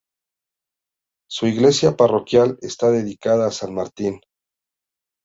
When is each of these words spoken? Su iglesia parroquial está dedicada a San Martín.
Su 1.29 1.45
iglesia 1.45 1.95
parroquial 1.95 2.57
está 2.63 2.89
dedicada 2.89 3.45
a 3.45 3.51
San 3.51 3.75
Martín. 3.75 4.19